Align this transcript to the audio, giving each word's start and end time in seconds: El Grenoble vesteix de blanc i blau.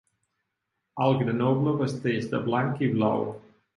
El 1.07 1.19
Grenoble 1.19 1.73
vesteix 1.83 2.27
de 2.33 2.41
blanc 2.49 2.83
i 2.89 2.91
blau. 2.97 3.23